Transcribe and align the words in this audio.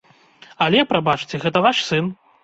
Але, 0.67 0.79
прабачце, 0.93 1.39
гэта 1.43 1.61
ваш 1.67 1.77
сын. 1.91 2.09